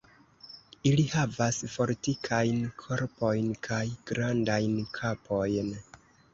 Ili 0.91 1.03
havas 1.15 1.59
fortikajn 1.73 2.65
korpojn 2.85 3.53
kaj 3.69 3.85
grandajn 4.11 4.77
kapojn. 5.01 5.75